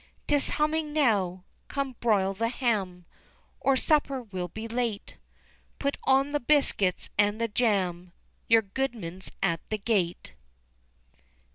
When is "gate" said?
9.77-10.33